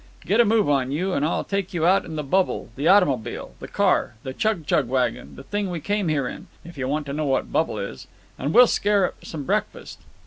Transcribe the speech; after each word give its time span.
Get 0.25 0.39
a 0.39 0.45
move 0.45 0.67
on 0.67 0.91
you, 0.91 1.13
and 1.13 1.23
I'll 1.23 1.43
take 1.43 1.75
you 1.75 1.85
out 1.85 2.05
in 2.05 2.15
the 2.15 2.23
bubble—the 2.23 2.87
automobile, 2.87 3.51
the 3.59 3.67
car, 3.67 4.15
the 4.23 4.33
chug 4.33 4.65
chug 4.65 4.87
wagon, 4.87 5.35
the 5.35 5.43
thing 5.43 5.69
we 5.69 5.79
came 5.79 6.07
here 6.07 6.27
in, 6.27 6.47
if 6.65 6.75
you 6.75 6.87
want 6.87 7.05
to 7.05 7.13
know 7.13 7.27
what 7.27 7.51
bubble 7.51 7.77
is—and 7.77 8.51
we'll 8.51 8.65
scare 8.65 9.05
up 9.05 9.23
some 9.23 9.43
breakfast." 9.43 9.99